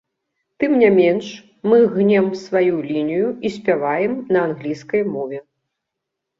[0.61, 1.25] Тым не менш,
[1.73, 5.39] мы гнем сваю лінію і спяваем на англійскай мове.